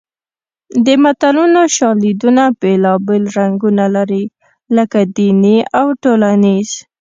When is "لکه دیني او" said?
4.75-5.87